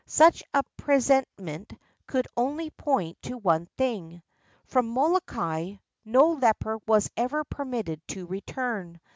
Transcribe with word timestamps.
Such 0.07 0.41
a 0.51 0.63
presentiment 0.77 1.73
could 2.07 2.27
only 2.35 2.71
point 2.71 3.21
to 3.21 3.37
one 3.37 3.67
thing. 3.77 4.23
From 4.65 4.89
Molokai 4.89 5.75
no 6.05 6.31
leper 6.31 6.79
was 6.87 7.11
ever 7.15 7.43
permitted 7.43 8.01
to 8.07 8.25
return. 8.25 8.99